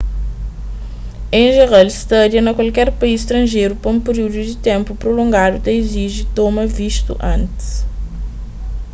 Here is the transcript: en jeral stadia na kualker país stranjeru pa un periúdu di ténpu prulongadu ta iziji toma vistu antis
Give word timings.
en 1.37 1.45
jeral 1.57 1.85
stadia 2.01 2.41
na 2.45 2.55
kualker 2.57 2.89
país 3.01 3.19
stranjeru 3.25 3.73
pa 3.81 3.87
un 3.95 3.99
periúdu 4.07 4.39
di 4.49 4.55
ténpu 4.67 4.91
prulongadu 5.01 5.55
ta 5.65 5.71
iziji 5.81 6.21
toma 6.37 6.63
vistu 6.79 7.13
antis 7.35 7.67